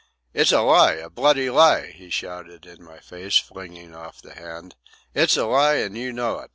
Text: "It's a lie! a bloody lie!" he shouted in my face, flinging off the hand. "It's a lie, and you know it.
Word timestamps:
"It's 0.33 0.51
a 0.51 0.63
lie! 0.63 0.93
a 0.93 1.11
bloody 1.11 1.51
lie!" 1.51 1.91
he 1.91 2.09
shouted 2.09 2.65
in 2.65 2.83
my 2.83 2.97
face, 2.97 3.37
flinging 3.37 3.93
off 3.93 4.19
the 4.19 4.33
hand. 4.33 4.73
"It's 5.13 5.37
a 5.37 5.45
lie, 5.45 5.75
and 5.75 5.95
you 5.95 6.11
know 6.11 6.39
it. 6.39 6.49